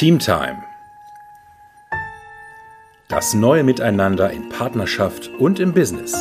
[0.00, 0.62] Teamtime.
[3.08, 6.12] Das neue Miteinander in Partnerschaft und im Business.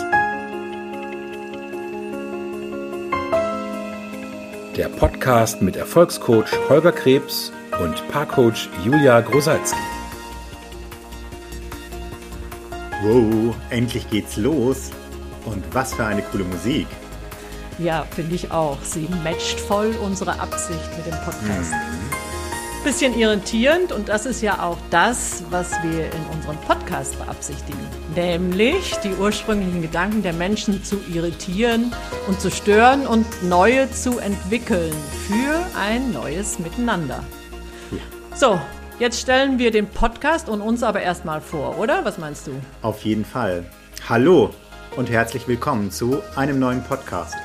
[4.75, 9.80] Der Podcast mit Erfolgscoach Holger Krebs und Paarcoach Julia Grosalski.
[13.02, 14.91] Wow, endlich geht's los.
[15.46, 16.88] Und was für eine coole Musik.
[17.77, 18.84] Ja, finde ich auch.
[18.84, 21.71] Sie matcht voll unsere Absicht mit dem Podcast.
[21.71, 22.29] Mhm.
[22.84, 27.79] Bisschen irritierend und das ist ja auch das, was wir in unserem Podcast beabsichtigen.
[28.15, 31.93] Nämlich die ursprünglichen Gedanken der Menschen zu irritieren
[32.28, 34.94] und zu stören und neue zu entwickeln
[35.28, 37.23] für ein neues Miteinander.
[38.34, 38.60] So,
[38.98, 42.04] jetzt stellen wir den Podcast und uns aber erstmal vor, oder?
[42.06, 42.52] Was meinst du?
[42.82, 43.66] Auf jeden Fall.
[44.08, 44.50] Hallo
[44.96, 47.36] und herzlich willkommen zu einem neuen Podcast.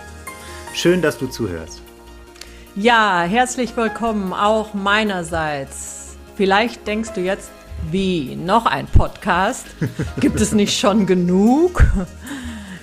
[0.73, 1.84] Schön, dass du zuhörst.
[2.77, 6.17] Ja, herzlich willkommen auch meinerseits.
[6.35, 7.53] Vielleicht denkst du jetzt,
[7.93, 9.65] wie, noch ein Podcast?
[10.21, 11.85] Gibt es nicht schon genug?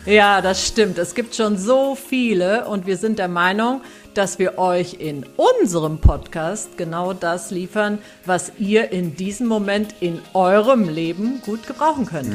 [0.05, 0.97] Ja, das stimmt.
[0.97, 3.81] Es gibt schon so viele und wir sind der Meinung,
[4.13, 10.21] dass wir euch in unserem Podcast genau das liefern, was ihr in diesem Moment in
[10.33, 12.33] eurem Leben gut gebrauchen könnt.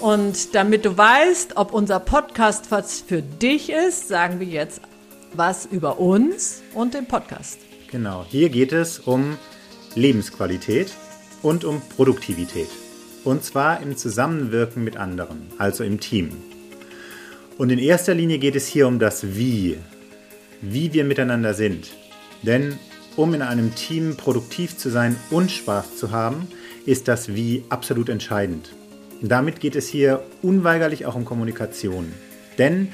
[0.00, 4.80] Und damit du weißt, ob unser Podcast was für dich ist, sagen wir jetzt
[5.34, 7.58] was über uns und den Podcast.
[7.90, 9.38] Genau, hier geht es um
[9.94, 10.92] Lebensqualität
[11.42, 12.68] und um Produktivität.
[13.24, 16.30] Und zwar im Zusammenwirken mit anderen, also im Team.
[17.56, 19.78] Und in erster Linie geht es hier um das Wie,
[20.60, 21.88] wie wir miteinander sind.
[22.42, 22.78] Denn
[23.16, 26.46] um in einem Team produktiv zu sein und Spaß zu haben,
[26.86, 28.70] ist das Wie absolut entscheidend.
[29.20, 32.12] Damit geht es hier unweigerlich auch um Kommunikation.
[32.58, 32.88] Denn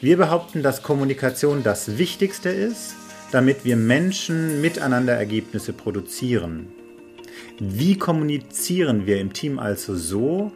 [0.00, 2.94] wir behaupten, dass Kommunikation das Wichtigste ist,
[3.32, 6.68] damit wir Menschen miteinander Ergebnisse produzieren.
[7.58, 10.52] Wie kommunizieren wir im Team also so,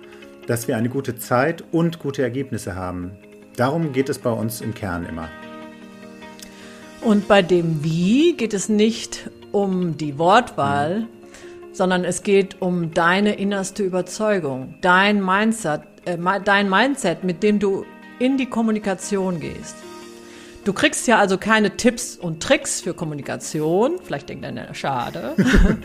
[0.46, 3.12] dass wir eine gute Zeit und gute Ergebnisse haben?
[3.56, 5.28] Darum geht es bei uns im Kern immer.
[7.00, 11.06] Und bei dem Wie geht es nicht um die Wortwahl,
[11.72, 17.86] sondern es geht um deine innerste Überzeugung, dein Mindset, äh, dein Mindset, mit dem du
[18.20, 19.74] in die Kommunikation gehst.
[20.64, 25.34] Du kriegst ja also keine Tipps und Tricks für Kommunikation, vielleicht denkt einer, schade,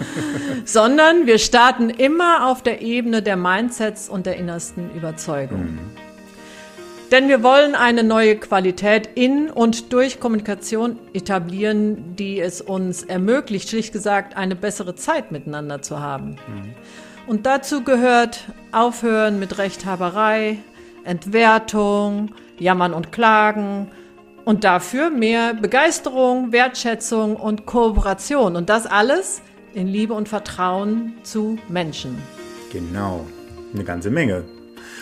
[0.65, 5.79] sondern wir starten immer auf der Ebene der Mindsets und der innersten Überzeugung.
[7.11, 13.69] Denn wir wollen eine neue Qualität in und durch Kommunikation etablieren, die es uns ermöglicht,
[13.69, 16.35] schlicht gesagt, eine bessere Zeit miteinander zu haben.
[17.27, 18.41] Und dazu gehört
[18.73, 20.57] Aufhören mit Rechthaberei,
[21.05, 23.87] Entwertung, Jammern und Klagen
[24.43, 28.55] und dafür mehr Begeisterung, Wertschätzung und Kooperation.
[28.55, 29.41] Und das alles
[29.73, 32.17] in Liebe und Vertrauen zu Menschen.
[32.71, 33.25] Genau,
[33.73, 34.43] eine ganze Menge.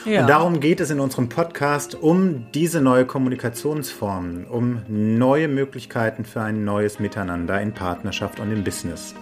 [0.06, 0.22] Ja.
[0.22, 6.42] Und darum geht es in unserem Podcast um diese neue Kommunikationsform, um neue Möglichkeiten für
[6.42, 9.16] ein neues Miteinander in Partnerschaft und im Business.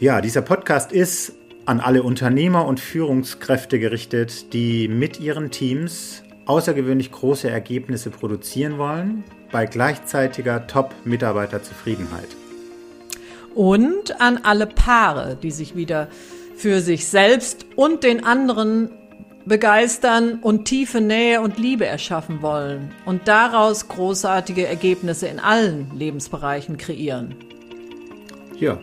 [0.00, 1.37] Ja, dieser Podcast ist
[1.68, 9.22] an alle Unternehmer und Führungskräfte gerichtet, die mit ihren Teams außergewöhnlich große Ergebnisse produzieren wollen,
[9.52, 12.28] bei gleichzeitiger Top-Mitarbeiterzufriedenheit.
[13.54, 16.08] Und an alle Paare, die sich wieder
[16.56, 18.90] für sich selbst und den anderen
[19.44, 26.78] begeistern und tiefe Nähe und Liebe erschaffen wollen und daraus großartige Ergebnisse in allen Lebensbereichen
[26.78, 27.34] kreieren.
[28.58, 28.78] Ja.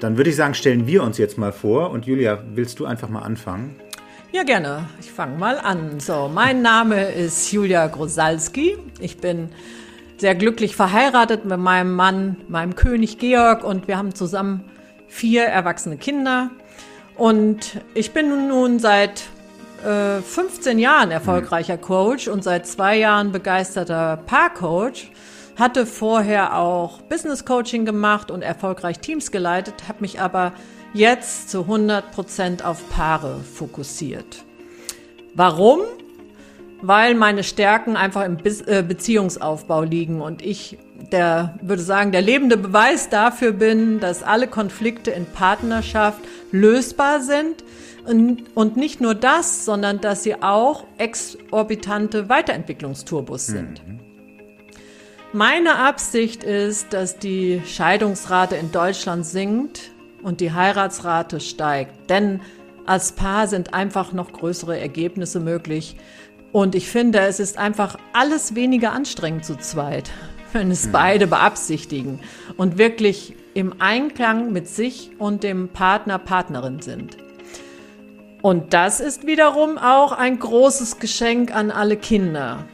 [0.00, 1.90] Dann würde ich sagen, stellen wir uns jetzt mal vor.
[1.90, 3.76] Und Julia, willst du einfach mal anfangen?
[4.32, 4.88] Ja, gerne.
[5.00, 6.00] Ich fange mal an.
[6.00, 8.76] So, mein Name ist Julia Grosalski.
[9.00, 9.48] Ich bin
[10.18, 14.64] sehr glücklich verheiratet mit meinem Mann, meinem König Georg, und wir haben zusammen
[15.08, 16.50] vier erwachsene Kinder.
[17.16, 19.24] Und ich bin nun seit
[19.84, 25.10] äh, 15 Jahren erfolgreicher Coach und seit zwei Jahren begeisterter Paarcoach.
[25.56, 30.52] Hatte vorher auch Business Coaching gemacht und erfolgreich Teams geleitet, habe mich aber
[30.92, 34.44] jetzt zu 100 Prozent auf Paare fokussiert.
[35.34, 35.80] Warum?
[36.82, 38.36] Weil meine Stärken einfach im
[38.66, 40.76] äh, Beziehungsaufbau liegen und ich,
[41.10, 46.20] der würde sagen, der lebende Beweis dafür bin, dass alle Konflikte in Partnerschaft
[46.52, 47.64] lösbar sind
[48.06, 53.80] und, und nicht nur das, sondern dass sie auch exorbitante Weiterentwicklungsturbos sind.
[55.36, 59.90] Meine Absicht ist, dass die Scheidungsrate in Deutschland sinkt
[60.22, 62.08] und die Heiratsrate steigt.
[62.08, 62.40] Denn
[62.86, 65.96] als Paar sind einfach noch größere Ergebnisse möglich.
[66.52, 70.10] Und ich finde, es ist einfach alles weniger anstrengend zu zweit,
[70.54, 72.20] wenn es beide beabsichtigen
[72.56, 77.18] und wirklich im Einklang mit sich und dem Partner, Partnerin sind.
[78.40, 82.64] Und das ist wiederum auch ein großes Geschenk an alle Kinder,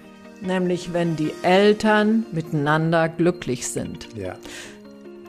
[0.42, 4.08] nämlich wenn die Eltern miteinander glücklich sind.
[4.16, 4.34] Ja.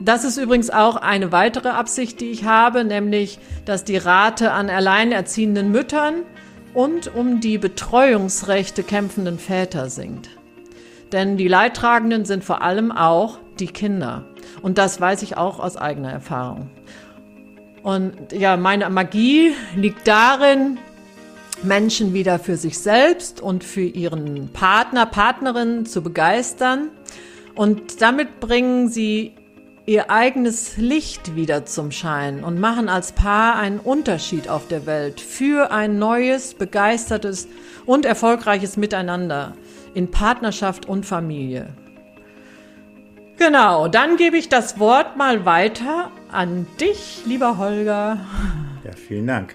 [0.00, 4.68] Das ist übrigens auch eine weitere Absicht, die ich habe, nämlich, dass die Rate an
[4.68, 6.22] alleinerziehenden Müttern
[6.74, 10.30] und um die Betreuungsrechte kämpfenden Väter sinkt.
[11.12, 14.24] Denn die Leidtragenden sind vor allem auch die Kinder.
[14.62, 16.70] Und das weiß ich auch aus eigener Erfahrung.
[17.84, 20.78] Und ja, meine Magie liegt darin,
[21.64, 26.90] Menschen wieder für sich selbst und für ihren Partner, Partnerin zu begeistern.
[27.54, 29.32] Und damit bringen sie
[29.86, 35.20] ihr eigenes Licht wieder zum Schein und machen als Paar einen Unterschied auf der Welt
[35.20, 37.48] für ein neues, begeistertes
[37.84, 39.54] und erfolgreiches Miteinander
[39.94, 41.68] in Partnerschaft und Familie.
[43.36, 48.20] Genau, dann gebe ich das Wort mal weiter an dich, lieber Holger.
[48.84, 49.54] Ja, vielen Dank.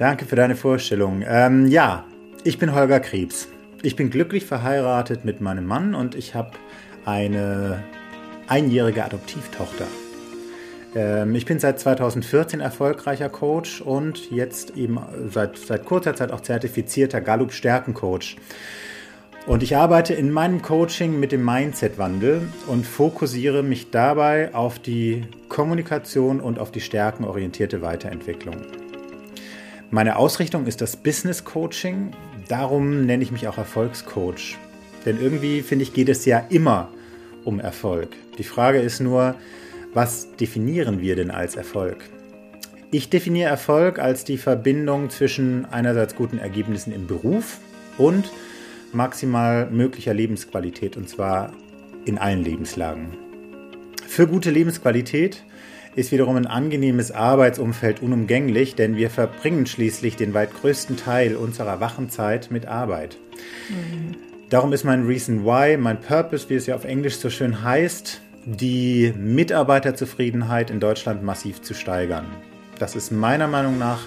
[0.00, 1.22] Danke für deine Vorstellung.
[1.28, 2.06] Ähm, ja,
[2.42, 3.48] ich bin Holger Krebs.
[3.82, 6.52] Ich bin glücklich verheiratet mit meinem Mann und ich habe
[7.04, 7.84] eine
[8.46, 9.84] einjährige Adoptivtochter.
[10.94, 14.98] Ähm, ich bin seit 2014 erfolgreicher Coach und jetzt eben
[15.28, 18.38] seit, seit kurzer Zeit auch zertifizierter Gallup Stärkencoach.
[19.46, 25.24] Und ich arbeite in meinem Coaching mit dem Mindset-Wandel und fokussiere mich dabei auf die
[25.50, 28.56] Kommunikation und auf die stärkenorientierte Weiterentwicklung.
[29.92, 32.12] Meine Ausrichtung ist das Business Coaching,
[32.46, 34.56] darum nenne ich mich auch Erfolgscoach.
[35.04, 36.92] Denn irgendwie finde ich, geht es ja immer
[37.44, 38.10] um Erfolg.
[38.38, 39.34] Die Frage ist nur,
[39.92, 42.08] was definieren wir denn als Erfolg?
[42.92, 47.58] Ich definiere Erfolg als die Verbindung zwischen einerseits guten Ergebnissen im Beruf
[47.98, 48.30] und
[48.92, 51.52] maximal möglicher Lebensqualität und zwar
[52.04, 53.08] in allen Lebenslagen.
[54.06, 55.42] Für gute Lebensqualität
[56.00, 61.80] ist wiederum ein angenehmes Arbeitsumfeld unumgänglich, denn wir verbringen schließlich den weit größten Teil unserer
[61.80, 63.16] Wachenzeit mit Arbeit.
[63.68, 64.16] Mhm.
[64.48, 68.20] Darum ist mein Reason Why, mein Purpose, wie es ja auf Englisch so schön heißt,
[68.44, 72.26] die Mitarbeiterzufriedenheit in Deutschland massiv zu steigern.
[72.78, 74.00] Das ist meiner Meinung nach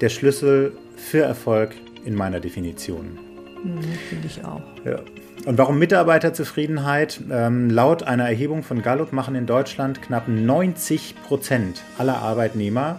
[0.00, 1.74] der Schlüssel für Erfolg
[2.04, 3.18] in meiner Definition.
[3.62, 4.62] Hm, Finde ich auch.
[4.84, 5.00] Ja.
[5.46, 7.20] Und warum Mitarbeiterzufriedenheit?
[7.30, 12.98] Ähm, laut einer Erhebung von Gallup machen in Deutschland knapp 90 Prozent aller Arbeitnehmer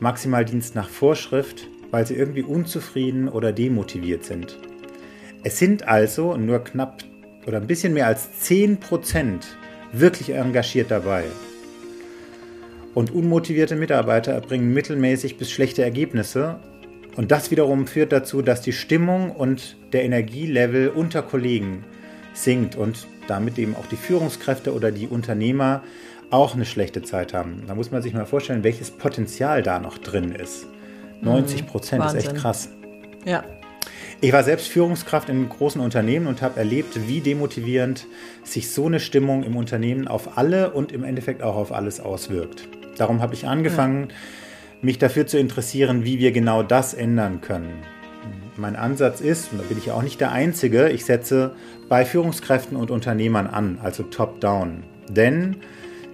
[0.00, 4.56] Maximaldienst nach Vorschrift, weil sie irgendwie unzufrieden oder demotiviert sind.
[5.42, 7.02] Es sind also nur knapp
[7.46, 9.56] oder ein bisschen mehr als 10 Prozent
[9.92, 11.24] wirklich engagiert dabei.
[12.94, 16.60] Und unmotivierte Mitarbeiter erbringen mittelmäßig bis schlechte Ergebnisse
[17.20, 21.84] und das wiederum führt dazu, dass die Stimmung und der Energielevel unter Kollegen
[22.32, 25.82] sinkt und damit eben auch die Führungskräfte oder die Unternehmer
[26.30, 27.64] auch eine schlechte Zeit haben.
[27.66, 30.64] Da muss man sich mal vorstellen, welches Potenzial da noch drin ist.
[31.20, 32.70] 90 Prozent ist echt krass.
[33.26, 33.44] Ja.
[34.22, 38.06] Ich war selbst Führungskraft in großen Unternehmen und habe erlebt, wie demotivierend
[38.44, 42.66] sich so eine Stimmung im Unternehmen auf alle und im Endeffekt auch auf alles auswirkt.
[42.96, 44.14] Darum habe ich angefangen, ja
[44.82, 47.82] mich dafür zu interessieren, wie wir genau das ändern können.
[48.56, 51.52] Mein Ansatz ist, und da bin ich auch nicht der Einzige, ich setze
[51.88, 54.82] bei Führungskräften und Unternehmern an, also top-down.
[55.08, 55.56] Denn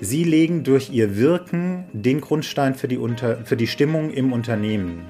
[0.00, 5.02] sie legen durch ihr Wirken den Grundstein für die, Unter für die Stimmung im Unternehmen.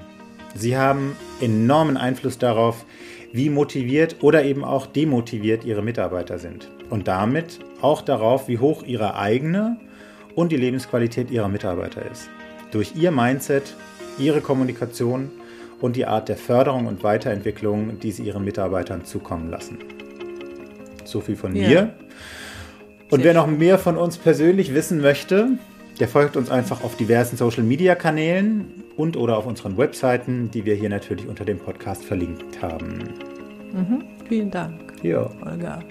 [0.55, 2.85] Sie haben enormen Einfluss darauf,
[3.33, 6.71] wie motiviert oder eben auch demotiviert ihre Mitarbeiter sind.
[6.89, 9.77] Und damit auch darauf, wie hoch ihre eigene
[10.33, 12.29] und die Lebensqualität ihrer Mitarbeiter ist
[12.71, 13.75] durch ihr Mindset,
[14.17, 15.31] ihre Kommunikation
[15.79, 19.77] und die Art der Förderung und Weiterentwicklung, die sie ihren Mitarbeitern zukommen lassen.
[21.05, 21.67] So viel von ja.
[21.67, 21.93] mir.
[23.09, 25.57] Und wer noch mehr von uns persönlich wissen möchte,
[25.99, 30.65] der folgt uns einfach auf diversen Social Media Kanälen und oder auf unseren Webseiten, die
[30.65, 33.13] wir hier natürlich unter dem Podcast verlinkt haben.
[33.73, 35.29] Mhm, vielen Dank, ja.
[35.45, 35.83] Olga.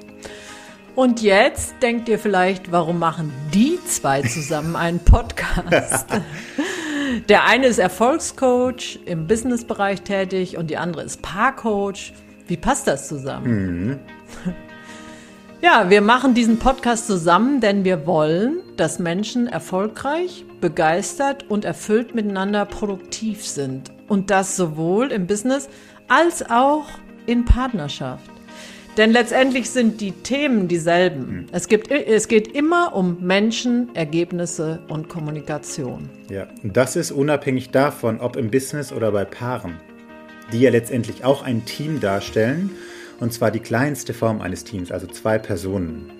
[0.94, 6.06] Und jetzt denkt ihr vielleicht, warum machen die zwei zusammen einen Podcast?
[7.28, 12.12] Der eine ist Erfolgscoach im Businessbereich tätig und die andere ist Paarcoach.
[12.46, 13.88] Wie passt das zusammen?
[13.88, 14.00] Mhm.
[15.62, 22.14] Ja, wir machen diesen Podcast zusammen, denn wir wollen, dass Menschen erfolgreich, begeistert und erfüllt
[22.14, 23.90] miteinander produktiv sind.
[24.06, 25.68] Und das sowohl im Business
[26.08, 26.86] als auch
[27.24, 28.30] in Partnerschaft.
[28.96, 31.28] Denn letztendlich sind die Themen dieselben.
[31.28, 31.46] Hm.
[31.52, 36.08] Es, gibt, es geht immer um Menschen, Ergebnisse und Kommunikation.
[36.30, 39.74] Ja, und das ist unabhängig davon, ob im Business oder bei Paaren,
[40.52, 42.70] die ja letztendlich auch ein Team darstellen,
[43.20, 46.10] und zwar die kleinste Form eines Teams, also zwei Personen.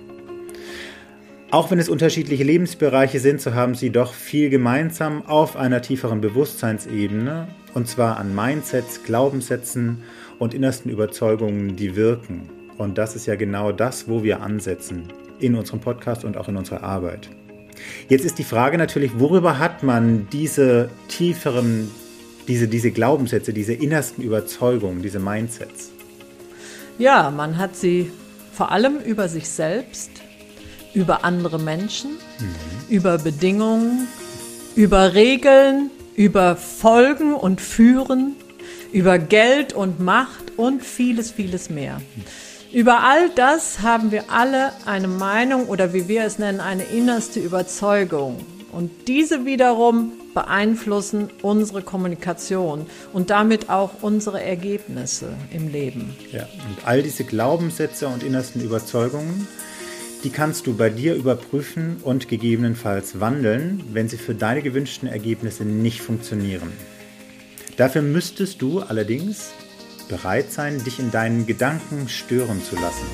[1.51, 6.21] Auch wenn es unterschiedliche Lebensbereiche sind, so haben sie doch viel gemeinsam auf einer tieferen
[6.21, 10.03] Bewusstseinsebene, und zwar an Mindsets, Glaubenssätzen
[10.39, 12.51] und innersten Überzeugungen, die wirken.
[12.79, 15.05] Und das ist ja genau das, wo wir ansetzen
[15.39, 17.29] in unserem Podcast und auch in unserer Arbeit.
[18.09, 21.91] Jetzt ist die Frage natürlich, worüber hat man diese tieferen,
[22.49, 25.91] diese, diese Glaubenssätze, diese innersten Überzeugungen, diese Mindsets?
[26.99, 28.11] Ja, man hat sie
[28.53, 30.11] vor allem über sich selbst,
[30.95, 32.55] über andere Menschen, mhm.
[32.89, 34.09] über Bedingungen,
[34.75, 38.37] über Regeln, über Folgen und Führen,
[38.93, 42.01] über Geld und Macht und vieles, vieles mehr.
[42.77, 47.41] Über all das haben wir alle eine Meinung oder wie wir es nennen, eine innerste
[47.41, 48.45] Überzeugung.
[48.71, 56.15] Und diese wiederum beeinflussen unsere Kommunikation und damit auch unsere Ergebnisse im Leben.
[56.31, 59.49] Ja, und all diese Glaubenssätze und innersten Überzeugungen,
[60.23, 65.65] die kannst du bei dir überprüfen und gegebenenfalls wandeln, wenn sie für deine gewünschten Ergebnisse
[65.65, 66.71] nicht funktionieren.
[67.79, 69.55] Dafür müsstest du allerdings
[70.09, 73.07] bereit sein, dich in deinen Gedanken stören zu lassen.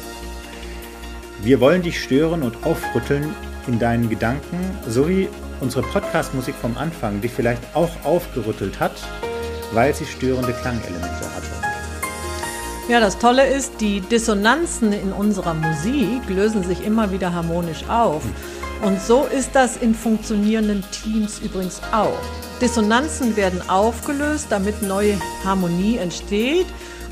[1.43, 3.35] Wir wollen dich stören und aufrütteln
[3.67, 5.29] in deinen Gedanken, so wie
[5.61, 8.93] unsere Podcast-Musik vom Anfang dich vielleicht auch aufgerüttelt hat,
[9.73, 11.49] weil sie störende Klangelemente hatte.
[12.89, 18.23] Ja, das Tolle ist, die Dissonanzen in unserer Musik lösen sich immer wieder harmonisch auf.
[18.83, 22.19] Und so ist das in funktionierenden Teams übrigens auch.
[22.61, 26.67] Dissonanzen werden aufgelöst, damit neue Harmonie entsteht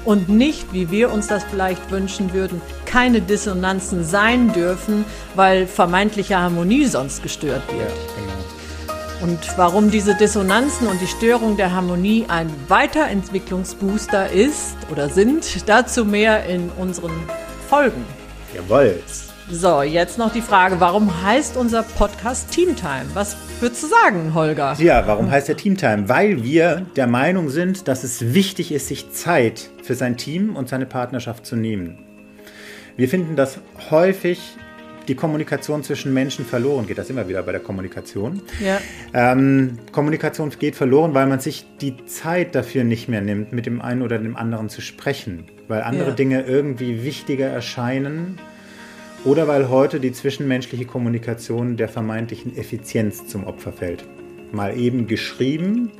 [0.04, 5.04] und nicht, wie wir uns das vielleicht wünschen würden, keine Dissonanzen sein dürfen,
[5.36, 7.88] weil vermeintliche Harmonie sonst gestört wird.
[7.88, 9.32] Ja, genau.
[9.32, 16.04] Und warum diese Dissonanzen und die Störung der Harmonie ein Weiterentwicklungsbooster ist oder sind, dazu
[16.04, 17.12] mehr in unseren
[17.68, 18.04] Folgen.
[18.54, 18.98] Jawohl.
[19.52, 23.06] So, jetzt noch die Frage, warum heißt unser Podcast Teamtime?
[23.14, 24.76] Was würdest du sagen, Holger?
[24.78, 26.08] Ja, warum heißt er Teamtime?
[26.08, 30.68] Weil wir der Meinung sind, dass es wichtig ist, sich Zeit für sein Team und
[30.68, 31.98] seine Partnerschaft zu nehmen.
[32.96, 33.58] Wir finden, dass
[33.90, 34.56] häufig
[35.08, 36.98] die Kommunikation zwischen Menschen verloren geht.
[36.98, 38.42] Das immer wieder bei der Kommunikation.
[38.64, 38.78] Ja.
[39.12, 43.82] Ähm, Kommunikation geht verloren, weil man sich die Zeit dafür nicht mehr nimmt, mit dem
[43.82, 46.14] einen oder dem anderen zu sprechen, weil andere ja.
[46.14, 48.38] Dinge irgendwie wichtiger erscheinen
[49.24, 54.04] oder weil heute die zwischenmenschliche Kommunikation der vermeintlichen Effizienz zum Opfer fällt.
[54.52, 55.90] Mal eben geschrieben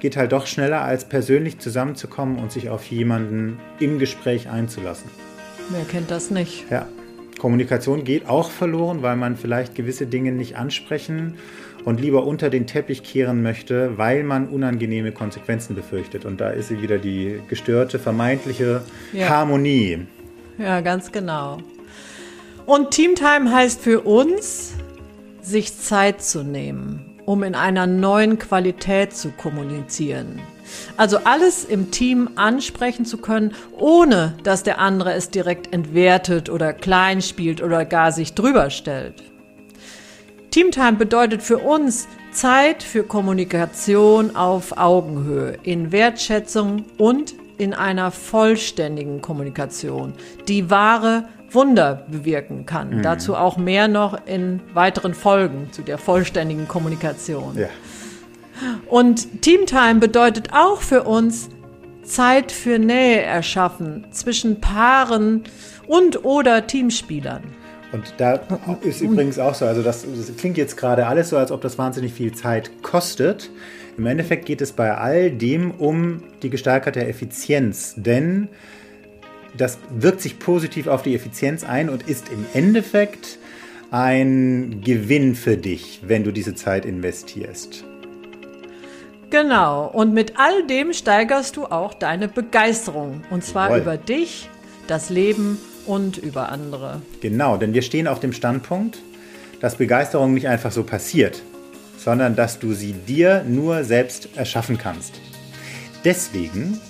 [0.00, 5.10] geht halt doch schneller, als persönlich zusammenzukommen und sich auf jemanden im Gespräch einzulassen.
[5.68, 6.64] Wer kennt das nicht?
[6.70, 6.88] Ja.
[7.38, 11.34] Kommunikation geht auch verloren, weil man vielleicht gewisse Dinge nicht ansprechen
[11.84, 16.24] und lieber unter den Teppich kehren möchte, weil man unangenehme Konsequenzen befürchtet.
[16.24, 18.82] Und da ist sie wieder die gestörte, vermeintliche
[19.12, 19.28] ja.
[19.28, 20.06] Harmonie.
[20.58, 21.58] Ja, ganz genau.
[22.70, 24.74] Und Teamtime heißt für uns,
[25.42, 30.40] sich Zeit zu nehmen, um in einer neuen Qualität zu kommunizieren.
[30.96, 36.72] Also alles im Team ansprechen zu können, ohne dass der andere es direkt entwertet oder
[36.72, 39.24] klein spielt oder gar sich drüber stellt.
[40.52, 49.20] Teamtime bedeutet für uns Zeit für Kommunikation auf Augenhöhe, in Wertschätzung und in einer vollständigen
[49.20, 50.14] Kommunikation,
[50.46, 52.98] die wahre Wunder bewirken kann.
[52.98, 53.02] Mhm.
[53.02, 57.58] Dazu auch mehr noch in weiteren Folgen zu der vollständigen Kommunikation.
[57.58, 57.68] Ja.
[58.86, 61.48] Und Teamtime bedeutet auch für uns
[62.04, 65.44] Zeit für Nähe erschaffen zwischen Paaren
[65.86, 67.42] und oder Teamspielern.
[67.92, 68.40] Und da
[68.82, 71.76] ist übrigens auch so, also das, das, klingt jetzt gerade alles so, als ob das
[71.76, 73.50] wahnsinnig viel Zeit kostet.
[73.98, 78.48] Im Endeffekt geht es bei all dem um die gesteigerte Effizienz, denn
[79.56, 83.38] das wirkt sich positiv auf die Effizienz ein und ist im Endeffekt
[83.90, 87.84] ein Gewinn für dich, wenn du diese Zeit investierst.
[89.30, 93.22] Genau, und mit all dem steigerst du auch deine Begeisterung.
[93.30, 93.80] Und zwar Jawohl.
[93.80, 94.48] über dich,
[94.88, 97.00] das Leben und über andere.
[97.20, 98.98] Genau, denn wir stehen auf dem Standpunkt,
[99.60, 101.42] dass Begeisterung nicht einfach so passiert,
[101.96, 105.20] sondern dass du sie dir nur selbst erschaffen kannst.
[106.04, 106.80] Deswegen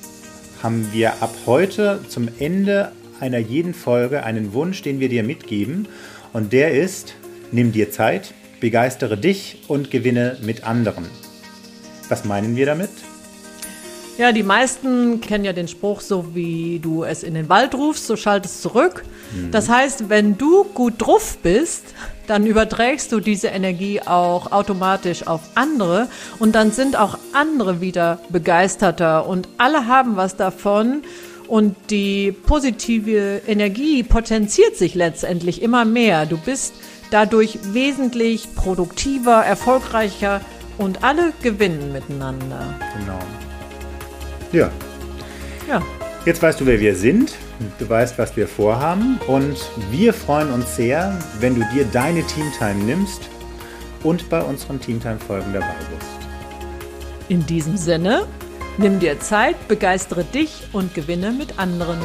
[0.62, 5.88] haben wir ab heute zum Ende einer jeden Folge einen Wunsch, den wir dir mitgeben.
[6.33, 7.14] Und der ist,
[7.52, 11.07] nimm dir Zeit, begeistere dich und gewinne mit anderen.
[12.09, 12.90] Was meinen wir damit?
[14.20, 18.06] Ja, die meisten kennen ja den Spruch, so wie du es in den Wald rufst,
[18.06, 19.02] so schaltest zurück.
[19.32, 19.50] Mhm.
[19.50, 21.84] Das heißt, wenn du gut drauf bist,
[22.26, 26.06] dann überträgst du diese Energie auch automatisch auf andere
[26.38, 31.02] und dann sind auch andere wieder begeisterter und alle haben was davon
[31.48, 36.26] und die positive Energie potenziert sich letztendlich immer mehr.
[36.26, 36.74] Du bist
[37.10, 40.42] dadurch wesentlich produktiver, erfolgreicher
[40.76, 42.74] und alle gewinnen miteinander.
[42.98, 43.18] Genau.
[44.52, 44.71] Ja.
[45.69, 45.83] Ja.
[46.26, 47.35] Jetzt weißt du, wer wir sind.
[47.78, 49.19] Du weißt, was wir vorhaben.
[49.26, 49.57] Und
[49.90, 53.23] wir freuen uns sehr, wenn du dir deine Teamtime nimmst
[54.02, 56.11] und bei unseren Teamtime-Folgen dabei bist.
[57.28, 58.26] In diesem Sinne,
[58.76, 61.99] nimm dir Zeit, begeistere dich und gewinne mit anderen.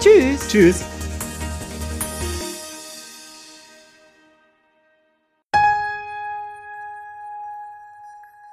[0.00, 0.48] Tschüss.
[0.48, 0.99] Tschüss.